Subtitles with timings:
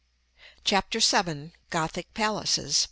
[0.63, 1.51] CHAPTER VII.
[1.69, 2.79] GOTHIC PALACES.